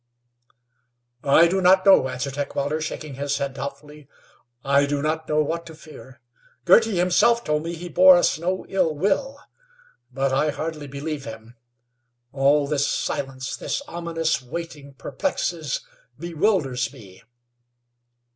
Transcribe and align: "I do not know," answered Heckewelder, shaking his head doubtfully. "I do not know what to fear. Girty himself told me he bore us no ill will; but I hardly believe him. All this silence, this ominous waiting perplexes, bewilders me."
"I 1.23 1.45
do 1.47 1.61
not 1.61 1.85
know," 1.85 2.07
answered 2.09 2.35
Heckewelder, 2.35 2.81
shaking 2.81 3.13
his 3.13 3.37
head 3.37 3.53
doubtfully. 3.53 4.07
"I 4.65 4.87
do 4.87 4.99
not 4.99 5.29
know 5.29 5.43
what 5.43 5.63
to 5.67 5.75
fear. 5.75 6.21
Girty 6.65 6.97
himself 6.97 7.43
told 7.43 7.61
me 7.61 7.75
he 7.75 7.87
bore 7.87 8.17
us 8.17 8.39
no 8.39 8.65
ill 8.67 8.95
will; 8.95 9.37
but 10.11 10.33
I 10.33 10.49
hardly 10.49 10.87
believe 10.87 11.25
him. 11.25 11.55
All 12.33 12.65
this 12.65 12.89
silence, 12.89 13.55
this 13.55 13.83
ominous 13.87 14.41
waiting 14.41 14.95
perplexes, 14.95 15.81
bewilders 16.17 16.91
me." 16.91 17.21